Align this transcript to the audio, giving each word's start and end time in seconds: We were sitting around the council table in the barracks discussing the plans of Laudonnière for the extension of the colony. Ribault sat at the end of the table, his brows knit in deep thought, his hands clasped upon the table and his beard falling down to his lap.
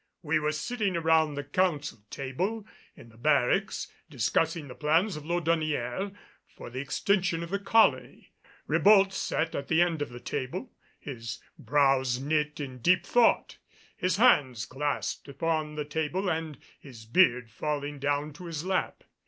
We 0.23 0.39
were 0.39 0.51
sitting 0.51 0.97
around 0.97 1.35
the 1.35 1.43
council 1.43 1.99
table 2.09 2.65
in 2.97 3.09
the 3.09 3.19
barracks 3.19 3.87
discussing 4.09 4.67
the 4.67 4.73
plans 4.73 5.15
of 5.15 5.25
Laudonnière 5.25 6.15
for 6.47 6.71
the 6.71 6.79
extension 6.79 7.43
of 7.43 7.51
the 7.51 7.59
colony. 7.59 8.31
Ribault 8.65 9.13
sat 9.13 9.53
at 9.53 9.67
the 9.67 9.79
end 9.79 10.01
of 10.01 10.09
the 10.09 10.19
table, 10.19 10.71
his 10.99 11.37
brows 11.59 12.19
knit 12.19 12.59
in 12.59 12.79
deep 12.79 13.05
thought, 13.05 13.59
his 13.95 14.17
hands 14.17 14.65
clasped 14.65 15.27
upon 15.27 15.75
the 15.75 15.85
table 15.85 16.31
and 16.31 16.57
his 16.79 17.05
beard 17.05 17.51
falling 17.51 17.99
down 17.99 18.33
to 18.33 18.45
his 18.47 18.65
lap. 18.65 19.03